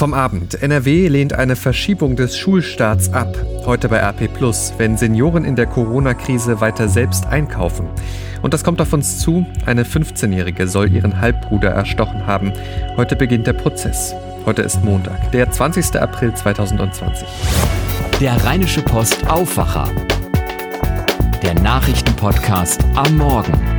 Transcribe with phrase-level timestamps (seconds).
[0.00, 0.62] Vom Abend.
[0.62, 3.36] NRW lehnt eine Verschiebung des Schulstarts ab.
[3.66, 7.86] Heute bei RP Plus, wenn Senioren in der Corona-Krise weiter selbst einkaufen.
[8.40, 9.44] Und das kommt auf uns zu.
[9.66, 12.52] Eine 15-Jährige soll ihren Halbbruder erstochen haben.
[12.96, 14.14] Heute beginnt der Prozess.
[14.46, 16.00] Heute ist Montag, der 20.
[16.00, 17.28] April 2020.
[18.20, 19.90] Der Rheinische Post Aufwacher.
[21.42, 23.69] Der Nachrichtenpodcast am Morgen.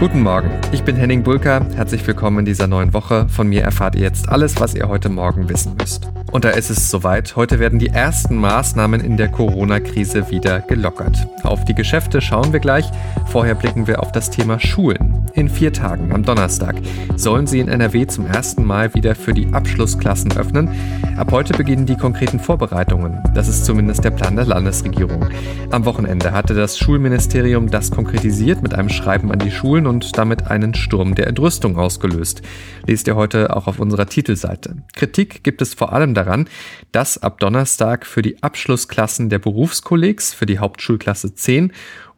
[0.00, 1.64] Guten Morgen, ich bin Henning Bulka.
[1.76, 3.28] Herzlich willkommen in dieser neuen Woche.
[3.28, 6.10] Von mir erfahrt ihr jetzt alles, was ihr heute Morgen wissen müsst.
[6.32, 7.36] Und da ist es soweit.
[7.36, 11.28] Heute werden die ersten Maßnahmen in der Corona-Krise wieder gelockert.
[11.44, 12.90] Auf die Geschäfte schauen wir gleich.
[13.26, 15.23] Vorher blicken wir auf das Thema Schulen.
[15.36, 16.76] In vier Tagen, am Donnerstag,
[17.16, 20.70] sollen sie in NRW zum ersten Mal wieder für die Abschlussklassen öffnen.
[21.16, 23.18] Ab heute beginnen die konkreten Vorbereitungen.
[23.34, 25.26] Das ist zumindest der Plan der Landesregierung.
[25.72, 30.46] Am Wochenende hatte das Schulministerium das konkretisiert mit einem Schreiben an die Schulen und damit
[30.52, 32.42] einen Sturm der Entrüstung ausgelöst.
[32.86, 34.76] Lest ihr heute auch auf unserer Titelseite.
[34.92, 36.48] Kritik gibt es vor allem daran,
[36.92, 41.72] dass ab Donnerstag für die Abschlussklassen der Berufskollegs, für die Hauptschulklasse 10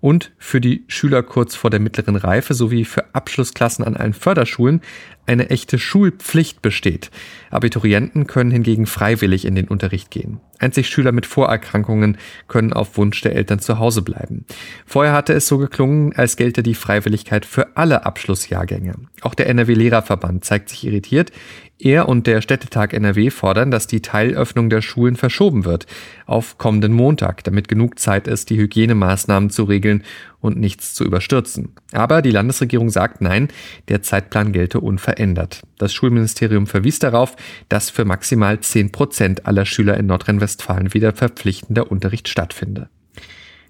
[0.07, 4.81] und für die Schüler kurz vor der mittleren Reife sowie für Abschlussklassen an allen Förderschulen
[5.27, 7.11] eine echte Schulpflicht besteht.
[7.51, 10.41] Abiturienten können hingegen freiwillig in den Unterricht gehen.
[10.59, 12.17] Einzig Schüler mit Vorerkrankungen
[12.49, 14.47] können auf Wunsch der Eltern zu Hause bleiben.
[14.87, 18.95] Vorher hatte es so geklungen, als gelte die Freiwilligkeit für alle Abschlussjahrgänge.
[19.21, 21.31] Auch der NRW-Lehrerverband zeigt sich irritiert.
[21.79, 25.87] Er und der Städtetag NRW fordern, dass die Teilöffnung der Schulen verschoben wird
[26.25, 30.03] auf kommenden Montag, damit genug Zeit ist, die Hygienemaßnahmen zu regeln
[30.47, 31.75] und nichts zu überstürzen.
[31.93, 33.49] Aber die Landesregierung sagt nein,
[33.89, 35.63] der Zeitplan gelte unverändert.
[35.79, 37.37] Das Schulministerium verwies darauf,
[37.69, 42.89] dass für maximal 10 Prozent aller Schüler in Nordrhein-Westfalen wieder verpflichtender Unterricht stattfinde.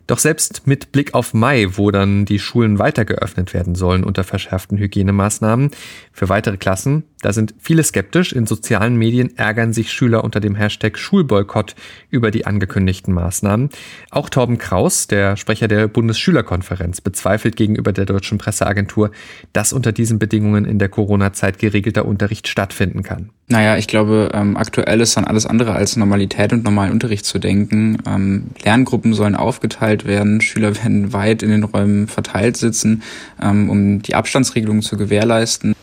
[0.06, 4.22] Doch selbst mit Blick auf Mai, wo dann die Schulen weiter geöffnet werden sollen unter
[4.22, 5.70] verschärften Hygienemaßnahmen
[6.12, 8.32] für weitere Klassen, da sind viele skeptisch.
[8.32, 11.74] In sozialen Medien ärgern sich Schüler unter dem Hashtag Schulboykott
[12.08, 13.70] über die angekündigten Maßnahmen.
[14.10, 19.10] Auch Torben Kraus, der Sprecher der Bundesschülerkonferenz, bezweifelt gegenüber der deutschen Presseagentur,
[19.52, 23.30] dass unter diesen Bedingungen in der Corona-Zeit geregelter Unterricht stattfinden kann.
[23.48, 27.38] Naja, ich glaube, ähm, aktuell ist dann alles andere als Normalität und normalen Unterricht zu
[27.38, 27.98] denken.
[28.04, 33.02] Ähm, Lerngruppen sollen aufgeteilt werden, Schüler werden weit in den Räumen verteilt sitzen,
[33.40, 35.74] ähm, um die Abstandsregelungen zu gewährleisten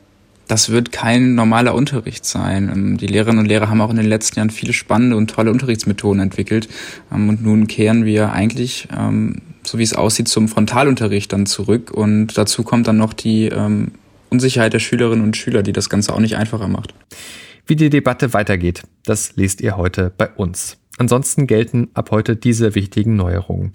[0.47, 2.69] das wird kein normaler Unterricht sein.
[2.71, 5.51] Ähm, die Lehrerinnen und Lehrer haben auch in den letzten Jahren viele spannende und tolle
[5.51, 6.67] Unterrichtsmethoden entwickelt.
[7.11, 11.91] Ähm, und nun kehren wir eigentlich, ähm, so wie es aussieht, zum Frontalunterricht dann zurück.
[11.91, 13.49] Und dazu kommt dann noch die
[14.29, 16.93] Unsicherheit der Schülerinnen und Schüler, die das Ganze auch nicht einfacher macht.
[17.65, 20.77] Wie die Debatte weitergeht, das lest ihr heute bei uns.
[20.99, 23.71] Ansonsten gelten ab heute diese wichtigen Neuerungen.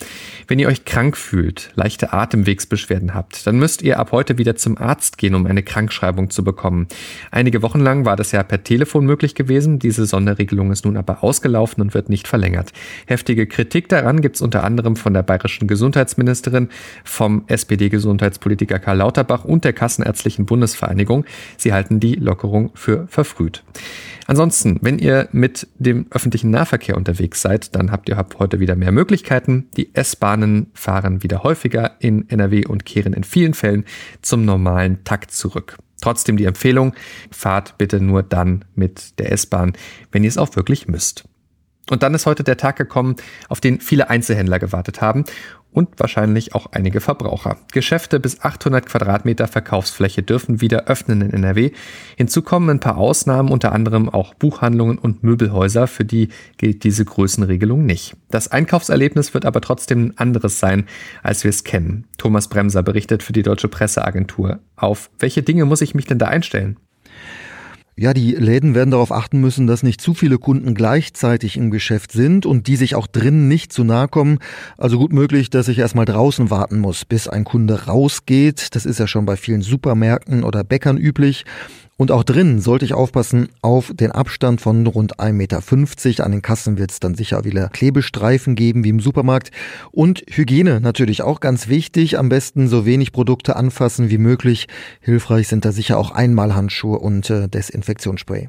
[0.47, 4.79] Wenn ihr euch krank fühlt, leichte Atemwegsbeschwerden habt, dann müsst ihr ab heute wieder zum
[4.79, 6.87] Arzt gehen, um eine Krankschreibung zu bekommen.
[7.33, 9.81] Einige Wochen lang war das ja per Telefon möglich gewesen.
[9.81, 12.73] Diese Sonderregelung ist nun aber ausgelaufen und wird nicht verlängert.
[13.07, 16.69] Heftige Kritik daran gibt's unter anderem von der bayerischen Gesundheitsministerin,
[17.03, 21.25] vom SPD-Gesundheitspolitiker Karl Lauterbach und der Kassenärztlichen Bundesvereinigung.
[21.57, 23.65] Sie halten die Lockerung für verfrüht.
[24.29, 28.77] Ansonsten, wenn ihr mit dem öffentlichen Nahverkehr unterwegs seid, dann habt ihr ab heute wieder
[28.77, 29.71] mehr Möglichkeiten.
[29.79, 33.87] Die S-Bahnen fahren wieder häufiger in NRW und kehren in vielen Fällen
[34.21, 35.79] zum normalen Takt zurück.
[36.03, 36.93] Trotzdem die Empfehlung,
[37.31, 39.73] fahrt bitte nur dann mit der S-Bahn,
[40.13, 41.25] wenn ihr es auch wirklich müsst.
[41.91, 43.17] Und dann ist heute der Tag gekommen,
[43.49, 45.25] auf den viele Einzelhändler gewartet haben
[45.73, 47.59] und wahrscheinlich auch einige Verbraucher.
[47.73, 51.71] Geschäfte bis 800 Quadratmeter Verkaufsfläche dürfen wieder öffnen in NRW.
[52.17, 57.05] Hinzu kommen ein paar Ausnahmen, unter anderem auch Buchhandlungen und Möbelhäuser, für die gilt diese
[57.05, 58.17] Größenregelung nicht.
[58.31, 60.87] Das Einkaufserlebnis wird aber trotzdem ein anderes sein,
[61.23, 62.07] als wir es kennen.
[62.17, 64.61] Thomas Bremser berichtet für die Deutsche Presseagentur.
[64.77, 66.79] Auf welche Dinge muss ich mich denn da einstellen?
[68.01, 72.13] Ja, die Läden werden darauf achten müssen, dass nicht zu viele Kunden gleichzeitig im Geschäft
[72.13, 74.39] sind und die sich auch drinnen nicht zu nahe kommen.
[74.77, 78.77] Also gut möglich, dass ich erstmal draußen warten muss, bis ein Kunde rausgeht.
[78.77, 81.45] Das ist ja schon bei vielen Supermärkten oder Bäckern üblich.
[81.99, 86.25] Und auch drinnen sollte ich aufpassen auf den Abstand von rund 1,50 Meter.
[86.25, 89.51] An den Kassen wird es dann sicher wieder Klebestreifen geben wie im Supermarkt.
[89.91, 92.17] Und Hygiene natürlich auch ganz wichtig.
[92.17, 94.69] Am besten so wenig Produkte anfassen wie möglich.
[95.01, 98.49] Hilfreich sind da sicher auch Einmalhandschuhe und äh, Desinfektionsspray.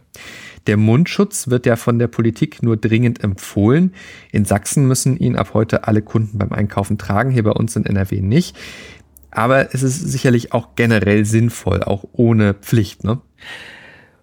[0.68, 3.94] Der Mundschutz wird ja von der Politik nur dringend empfohlen.
[4.32, 7.88] In Sachsen müssen ihn ab heute alle Kunden beim Einkaufen tragen, hier bei uns in
[7.88, 8.56] NRW nicht.
[9.32, 13.22] Aber es ist sicherlich auch generell sinnvoll, auch ohne Pflicht, ne?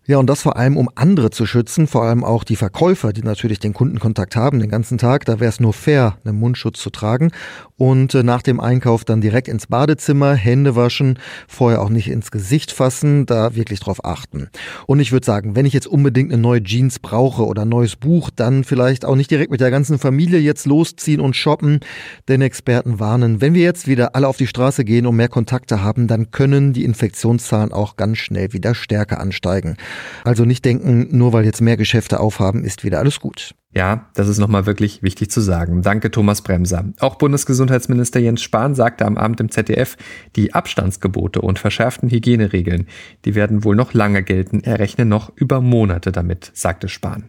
[0.08, 3.23] Ja, und das vor allem, um andere zu schützen, vor allem auch die Verkäufer, die
[3.23, 5.25] natürlich den Kundenkontakt haben den ganzen Tag.
[5.25, 7.32] Da wäre es nur fair, einen Mundschutz zu tragen.
[7.76, 11.19] Und äh, nach dem Einkauf dann direkt ins Badezimmer, Hände waschen,
[11.49, 14.49] vorher auch nicht ins Gesicht fassen, da wirklich drauf achten.
[14.87, 17.97] Und ich würde sagen, wenn ich jetzt unbedingt eine neue Jeans brauche oder ein neues
[17.97, 21.81] Buch, dann vielleicht auch nicht direkt mit der ganzen Familie jetzt losziehen und shoppen.
[22.29, 25.82] Denn Experten warnen, wenn wir jetzt wieder alle auf die Straße gehen und mehr Kontakte
[25.82, 29.76] haben, dann können die Infektionszahlen auch ganz schnell wieder stärker ansteigen.
[30.25, 33.54] Also nicht denken, nur weil jetzt mehr Geschäfte aufhaben, ist wieder alles gut.
[33.75, 35.82] Ja, das ist nochmal wirklich wichtig zu sagen.
[35.82, 36.87] Danke, Thomas Bremser.
[36.98, 39.98] Auch Bundesgesundheitsminister Jens Spahn sagte am Abend im ZDF,
[40.34, 42.87] die Abstandsgebote und verschärften Hygieneregeln,
[43.26, 44.60] die werden wohl noch lange gelten.
[44.64, 47.28] Er rechne noch über Monate damit, sagte Spahn.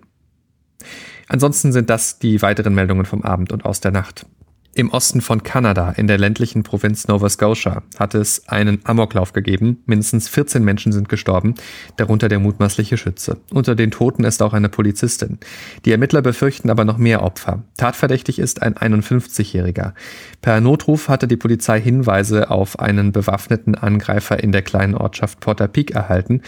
[1.28, 4.26] Ansonsten sind das die weiteren Meldungen vom Abend und aus der Nacht.
[4.78, 9.82] Im Osten von Kanada, in der ländlichen Provinz Nova Scotia, hat es einen Amoklauf gegeben.
[9.88, 11.56] Mindestens 14 Menschen sind gestorben,
[11.96, 13.38] darunter der mutmaßliche Schütze.
[13.52, 15.40] Unter den Toten ist auch eine Polizistin.
[15.86, 17.64] Die Ermittler befürchten aber noch mehr Opfer.
[17.78, 19.94] Tatverdächtig ist ein 51-Jähriger.
[20.44, 25.68] Per Notruf hatte die Polizei Hinweise auf einen bewaffneten Angreifer in der kleinen Ortschaft Porter
[25.68, 26.44] Peak erhalten.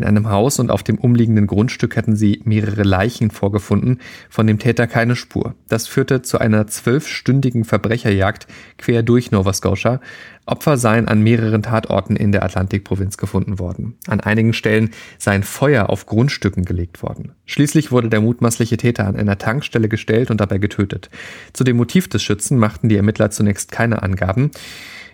[0.00, 3.98] In einem Haus und auf dem umliegenden Grundstück hatten sie mehrere Leichen vorgefunden,
[4.30, 5.54] von dem Täter keine Spur.
[5.68, 8.46] Das führte zu einer zwölfstündigen Verbrecherjagd
[8.78, 10.00] quer durch Nova Scotia.
[10.46, 13.98] Opfer seien an mehreren Tatorten in der Atlantikprovinz gefunden worden.
[14.06, 14.88] An einigen Stellen
[15.18, 17.32] seien Feuer auf Grundstücken gelegt worden.
[17.44, 21.10] Schließlich wurde der mutmaßliche Täter an einer Tankstelle gestellt und dabei getötet.
[21.52, 24.50] Zu dem Motiv des Schützen machten die Ermittler zunächst keine Angaben.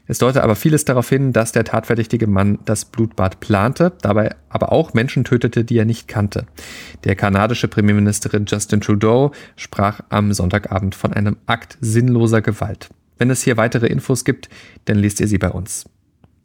[0.06, 4.72] Es deute aber vieles darauf hin, dass der tatverdächtige Mann das Blutbad plante, dabei aber
[4.72, 6.46] auch Menschen tötete, die er nicht kannte.
[7.04, 12.88] Der kanadische Premierministerin Justin Trudeau sprach am Sonntagabend von einem Akt sinnloser Gewalt.
[13.18, 14.48] Wenn es hier weitere Infos gibt,
[14.84, 15.86] dann lest ihr sie bei uns.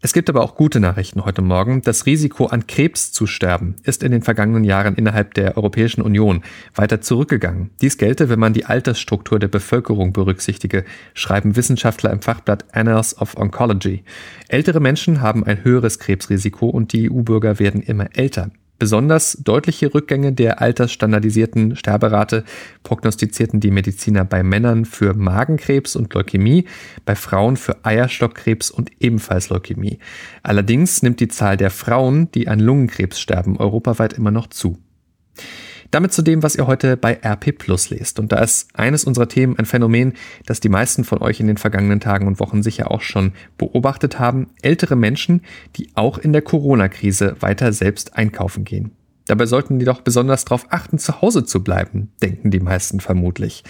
[0.04, 1.84] Es gibt aber auch gute Nachrichten heute Morgen.
[1.84, 6.42] Das Risiko an Krebs zu sterben ist in den vergangenen Jahren innerhalb der Europäischen Union
[6.74, 7.70] weiter zurückgegangen.
[7.82, 13.38] Dies gelte, wenn man die Altersstruktur der Bevölkerung berücksichtige, schreiben Wissenschaftler im Fachblatt Annals of
[13.38, 14.04] Oncology.
[14.48, 18.50] Ältere Menschen haben ein höheres Krebsrisiko und die EU-Bürger werden immer älter.
[18.82, 22.44] Besonders deutliche Rückgänge der altersstandardisierten Sterberate
[22.82, 26.66] prognostizierten die Mediziner bei Männern für Magenkrebs und Leukämie,
[27.06, 30.00] bei Frauen für Eierstockkrebs und ebenfalls Leukämie.
[30.42, 34.80] Allerdings nimmt die Zahl der Frauen, die an Lungenkrebs sterben, europaweit immer noch zu.
[35.92, 38.18] Damit zu dem, was ihr heute bei RP Plus lest.
[38.18, 40.14] Und da ist eines unserer Themen ein Phänomen,
[40.46, 44.18] das die meisten von euch in den vergangenen Tagen und Wochen sicher auch schon beobachtet
[44.18, 44.48] haben.
[44.62, 45.42] Ältere Menschen,
[45.76, 48.92] die auch in der Corona-Krise weiter selbst einkaufen gehen.
[49.32, 53.64] Dabei sollten die doch besonders darauf achten, zu Hause zu bleiben, denken die meisten vermutlich.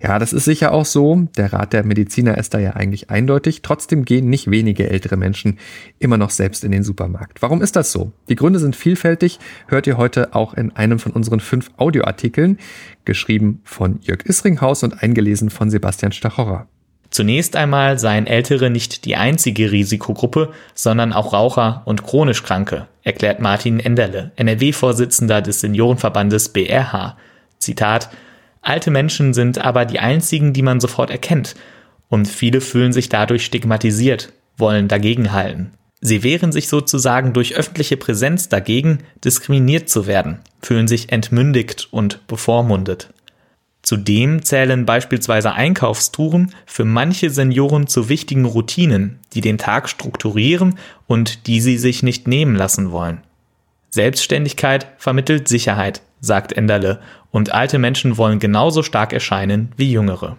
[0.00, 1.26] Ja, das ist sicher auch so.
[1.36, 3.62] Der Rat der Mediziner ist da ja eigentlich eindeutig.
[3.62, 5.58] Trotzdem gehen nicht wenige ältere Menschen
[5.98, 7.42] immer noch selbst in den Supermarkt.
[7.42, 8.12] Warum ist das so?
[8.28, 9.40] Die Gründe sind vielfältig.
[9.66, 12.58] Hört ihr heute auch in einem von unseren fünf Audioartikeln,
[13.04, 16.68] geschrieben von Jörg Isringhaus und eingelesen von Sebastian Stachorra.
[17.10, 23.40] Zunächst einmal seien Ältere nicht die einzige Risikogruppe, sondern auch Raucher und chronisch Kranke, erklärt
[23.40, 27.16] Martin Enderle, NRW-Vorsitzender des Seniorenverbandes BRH.
[27.58, 28.10] Zitat
[28.62, 31.56] Alte Menschen sind aber die einzigen, die man sofort erkennt,
[32.08, 35.72] und viele fühlen sich dadurch stigmatisiert, wollen dagegenhalten.
[36.00, 42.26] Sie wehren sich sozusagen durch öffentliche Präsenz dagegen, diskriminiert zu werden, fühlen sich entmündigt und
[42.26, 43.10] bevormundet.
[43.82, 51.46] Zudem zählen beispielsweise Einkaufstouren für manche Senioren zu wichtigen Routinen, die den Tag strukturieren und
[51.46, 53.22] die sie sich nicht nehmen lassen wollen.
[53.90, 57.00] Selbstständigkeit vermittelt Sicherheit, sagt Enderle,
[57.30, 60.36] und alte Menschen wollen genauso stark erscheinen wie jüngere.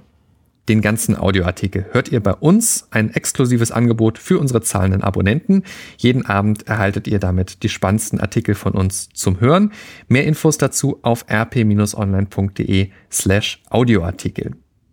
[0.71, 5.63] Den ganzen Audioartikel hört ihr bei uns, ein exklusives Angebot für unsere zahlenden Abonnenten.
[5.97, 9.73] Jeden Abend erhaltet ihr damit die spannendsten Artikel von uns zum Hören.
[10.07, 14.51] Mehr Infos dazu auf rp-online.de slash Audioartikel.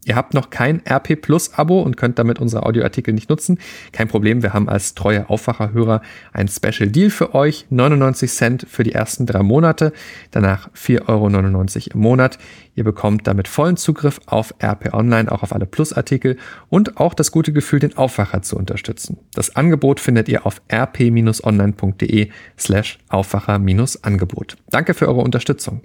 [0.09, 3.59] Ihr habt noch kein RP Plus Abo und könnt damit unsere Audioartikel nicht nutzen.
[3.93, 6.01] Kein Problem, wir haben als treue Aufwacherhörer
[6.33, 7.67] ein Special Deal für euch.
[7.69, 9.93] 99 Cent für die ersten drei Monate,
[10.31, 12.39] danach 4,99 Euro im Monat.
[12.75, 16.39] Ihr bekommt damit vollen Zugriff auf RP Online, auch auf alle Plus-Artikel
[16.71, 19.19] und auch das gute Gefühl, den Aufwacher zu unterstützen.
[19.35, 24.57] Das Angebot findet ihr auf rp-online.de slash Aufwacher-Angebot.
[24.71, 25.83] Danke für eure Unterstützung.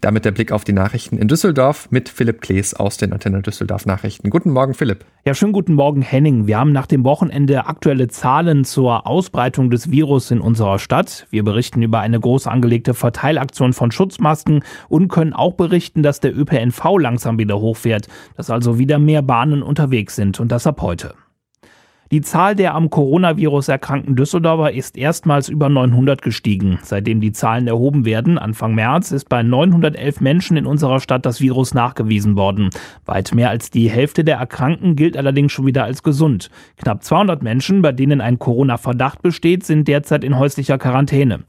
[0.00, 3.86] Damit der Blick auf die Nachrichten in Düsseldorf mit Philipp Klees aus den Antenne Düsseldorf
[3.86, 4.30] Nachrichten.
[4.30, 5.04] Guten Morgen, Philipp.
[5.24, 6.46] Ja, schönen guten Morgen, Henning.
[6.46, 11.26] Wir haben nach dem Wochenende aktuelle Zahlen zur Ausbreitung des Virus in unserer Stadt.
[11.30, 16.36] Wir berichten über eine groß angelegte Verteilaktion von Schutzmasken und können auch berichten, dass der
[16.36, 21.14] ÖPNV langsam wieder hochfährt, dass also wieder mehr Bahnen unterwegs sind und das ab heute.
[22.14, 26.78] Die Zahl der am Coronavirus erkrankten Düsseldorfer ist erstmals über 900 gestiegen.
[26.84, 31.40] Seitdem die Zahlen erhoben werden, Anfang März, ist bei 911 Menschen in unserer Stadt das
[31.40, 32.70] Virus nachgewiesen worden.
[33.04, 36.50] Weit mehr als die Hälfte der Erkrankten gilt allerdings schon wieder als gesund.
[36.76, 41.40] Knapp 200 Menschen, bei denen ein Corona-Verdacht besteht, sind derzeit in häuslicher Quarantäne.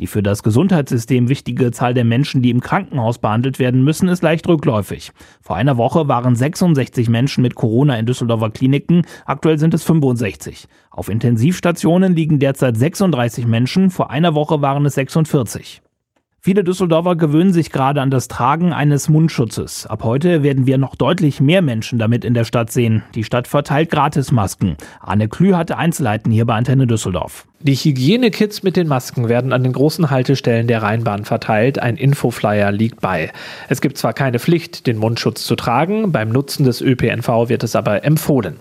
[0.00, 4.22] Die für das Gesundheitssystem wichtige Zahl der Menschen, die im Krankenhaus behandelt werden müssen, ist
[4.22, 5.12] leicht rückläufig.
[5.40, 10.66] Vor einer Woche waren 66 Menschen mit Corona in Düsseldorfer Kliniken, aktuell sind es 65.
[10.90, 15.83] Auf Intensivstationen liegen derzeit 36 Menschen, vor einer Woche waren es 46.
[16.46, 19.86] Viele Düsseldorfer gewöhnen sich gerade an das Tragen eines Mundschutzes.
[19.86, 23.02] Ab heute werden wir noch deutlich mehr Menschen damit in der Stadt sehen.
[23.14, 24.76] Die Stadt verteilt Gratismasken.
[25.00, 27.46] Arne Klü hatte Einzelheiten hier bei Antenne Düsseldorf.
[27.60, 31.78] Die Hygienekits mit den Masken werden an den großen Haltestellen der Rheinbahn verteilt.
[31.78, 33.32] Ein Infoflyer liegt bei.
[33.70, 37.74] Es gibt zwar keine Pflicht, den Mundschutz zu tragen, beim Nutzen des ÖPNV wird es
[37.74, 38.56] aber empfohlen.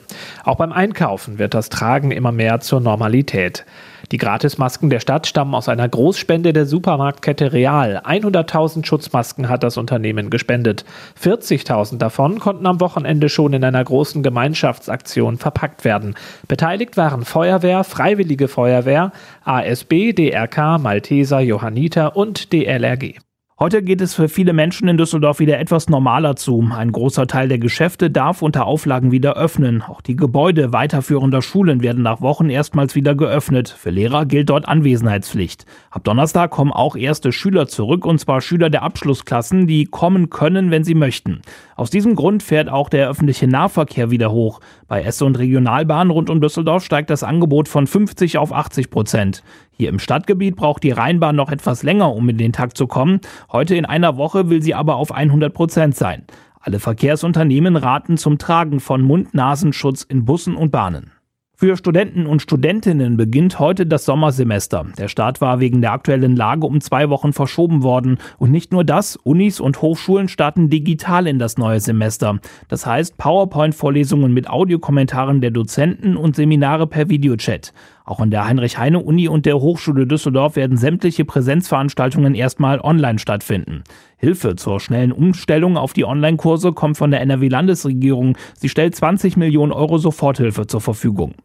[0.46, 3.66] Auch beim Einkaufen wird das Tragen immer mehr zur Normalität.
[4.13, 8.00] Die Gratismasken der Stadt stammen aus einer Großspende der Supermarktkette Real.
[8.05, 10.86] 100.000 Schutzmasken hat das Unternehmen gespendet.
[11.20, 16.13] 40.000 davon konnten am Wochenende schon in einer großen Gemeinschaftsaktion verpackt werden.
[16.48, 19.13] Beteiligt waren Feuerwehr, Freiwillige Feuerwehr,
[19.46, 23.15] ASB, DRK, Malteser, Johanniter und DLRG.
[23.60, 26.68] Heute geht es für viele Menschen in Düsseldorf wieder etwas normaler zu.
[26.76, 29.84] Ein großer Teil der Geschäfte darf unter Auflagen wieder öffnen.
[29.84, 33.70] Auch die Gebäude weiterführender Schulen werden nach Wochen erstmals wieder geöffnet.
[33.70, 35.68] Für Lehrer gilt dort Anwesenheitspflicht.
[35.92, 40.72] Ab Donnerstag kommen auch erste Schüler zurück, und zwar Schüler der Abschlussklassen, die kommen können,
[40.72, 41.44] wenn sie möchten.
[41.76, 44.62] Aus diesem Grund fährt auch der öffentliche Nahverkehr wieder hoch.
[44.88, 49.44] Bei Esse und Regionalbahnen rund um Düsseldorf steigt das Angebot von 50 auf 80 Prozent.
[49.75, 53.20] Hier im Stadtgebiet braucht die Rheinbahn noch etwas länger, um in den Takt zu kommen.
[53.51, 56.24] Heute in einer Woche will sie aber auf 100 Prozent sein.
[56.60, 61.12] Alle Verkehrsunternehmen raten zum Tragen von Mund-Nasenschutz in Bussen und Bahnen.
[61.56, 64.88] Für Studenten und Studentinnen beginnt heute das Sommersemester.
[64.98, 68.18] Der Start war wegen der aktuellen Lage um zwei Wochen verschoben worden.
[68.38, 72.39] Und nicht nur das, Unis und Hochschulen starten digital in das neue Semester.
[72.68, 77.72] Das heißt PowerPoint-Vorlesungen mit Audiokommentaren der Dozenten und Seminare per Videochat.
[78.06, 83.84] Auch an der Heinrich-Heine-Uni und der Hochschule Düsseldorf werden sämtliche Präsenzveranstaltungen erstmal online stattfinden.
[84.18, 88.38] Hilfe zur schnellen Umstellung auf die Online-Kurse kommt von der NRW-Landesregierung.
[88.56, 91.36] Sie stellt 20 Millionen Euro Soforthilfe zur Verfügung.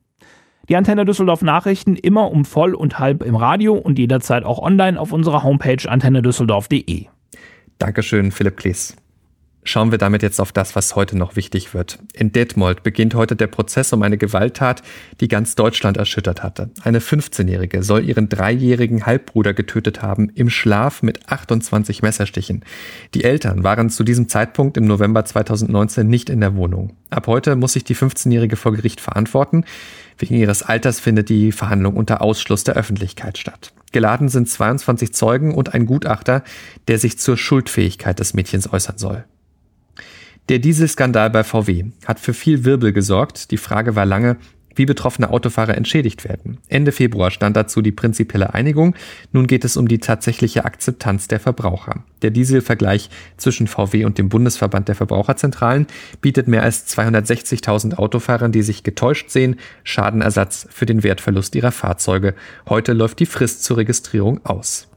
[0.69, 5.01] Die Antenne Düsseldorf Nachrichten immer um voll und halb im Radio und jederzeit auch online
[5.01, 7.07] auf unserer Homepage antennedüsseldorf.de.
[7.79, 8.97] Dankeschön, Philipp Klees.
[9.65, 11.99] Schauen wir damit jetzt auf das, was heute noch wichtig wird.
[12.15, 14.83] In Detmold beginnt heute der Prozess um eine Gewalttat,
[15.21, 16.71] die ganz Deutschland erschüttert hatte.
[16.83, 22.65] Eine 15-Jährige soll ihren dreijährigen Halbbruder getötet haben, im Schlaf mit 28 Messerstichen.
[23.15, 26.97] Die Eltern waren zu diesem Zeitpunkt im November 2019 nicht in der Wohnung.
[27.11, 29.65] Ab heute muss sich die 15-Jährige vor Gericht verantworten.
[30.17, 33.73] Wegen ihres Alters findet die Verhandlung unter Ausschluss der Öffentlichkeit statt.
[33.93, 36.43] Geladen sind 22 Zeugen und ein Gutachter,
[36.89, 39.25] der sich zur Schuldfähigkeit des Mädchens äußern soll.
[40.49, 43.51] Der Dieselskandal bei VW hat für viel Wirbel gesorgt.
[43.51, 44.39] Die Frage war lange,
[44.75, 46.57] wie betroffene Autofahrer entschädigt werden.
[46.69, 48.95] Ende Februar stand dazu die prinzipielle Einigung.
[49.31, 52.05] Nun geht es um die tatsächliche Akzeptanz der Verbraucher.
[52.23, 55.87] Der Dieselvergleich zwischen VW und dem Bundesverband der Verbraucherzentralen
[56.23, 62.35] bietet mehr als 260.000 Autofahrern, die sich getäuscht sehen, Schadenersatz für den Wertverlust ihrer Fahrzeuge.
[62.67, 64.88] Heute läuft die Frist zur Registrierung aus.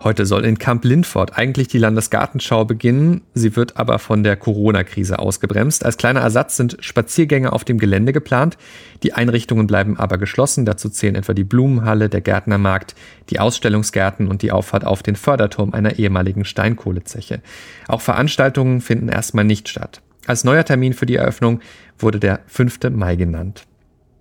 [0.00, 3.22] Heute soll in Camp Lindfort eigentlich die Landesgartenschau beginnen.
[3.34, 5.84] Sie wird aber von der Corona-Krise ausgebremst.
[5.84, 8.56] Als kleiner Ersatz sind Spaziergänge auf dem Gelände geplant.
[9.02, 10.64] Die Einrichtungen bleiben aber geschlossen.
[10.64, 12.94] Dazu zählen etwa die Blumenhalle, der Gärtnermarkt,
[13.30, 17.40] die Ausstellungsgärten und die Auffahrt auf den Förderturm einer ehemaligen Steinkohlezeche.
[17.88, 20.00] Auch Veranstaltungen finden erstmal nicht statt.
[20.26, 21.60] Als neuer Termin für die Eröffnung
[21.98, 22.90] wurde der 5.
[22.90, 23.67] Mai genannt.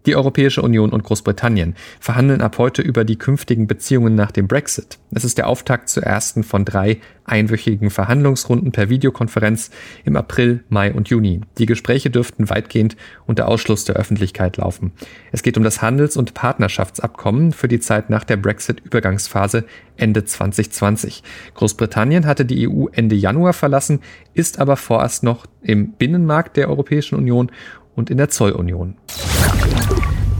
[0.07, 4.99] Die Europäische Union und Großbritannien verhandeln ab heute über die künftigen Beziehungen nach dem Brexit.
[5.11, 9.69] Es ist der Auftakt zur ersten von drei einwöchigen Verhandlungsrunden per Videokonferenz
[10.05, 11.41] im April, Mai und Juni.
[11.57, 12.95] Die Gespräche dürften weitgehend
[13.25, 14.93] unter Ausschluss der Öffentlichkeit laufen.
[15.33, 19.65] Es geht um das Handels- und Partnerschaftsabkommen für die Zeit nach der Brexit-Übergangsphase
[19.97, 21.21] Ende 2020.
[21.53, 23.99] Großbritannien hatte die EU Ende Januar verlassen,
[24.33, 27.51] ist aber vorerst noch im Binnenmarkt der Europäischen Union
[27.97, 28.95] und in der Zollunion.